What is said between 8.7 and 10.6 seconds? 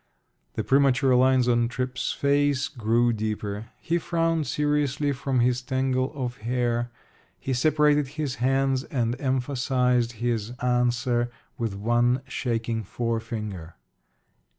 and emphasized his